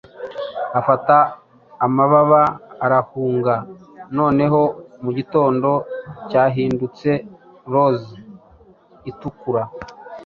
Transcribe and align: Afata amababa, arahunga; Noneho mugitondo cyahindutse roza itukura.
Afata 0.79 1.15
amababa, 1.85 2.41
arahunga; 2.85 3.53
Noneho 4.17 4.61
mugitondo 5.03 5.69
cyahindutse 6.29 7.09
roza 7.71 8.09
itukura. 9.11 9.63